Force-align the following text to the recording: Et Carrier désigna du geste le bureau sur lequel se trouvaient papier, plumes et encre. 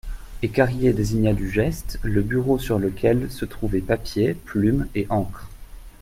Et 0.41 0.49
Carrier 0.49 0.93
désigna 0.93 1.31
du 1.31 1.51
geste 1.51 1.99
le 2.01 2.23
bureau 2.23 2.57
sur 2.57 2.79
lequel 2.79 3.29
se 3.29 3.45
trouvaient 3.45 3.81
papier, 3.81 4.33
plumes 4.33 4.87
et 4.95 5.05
encre. 5.11 5.47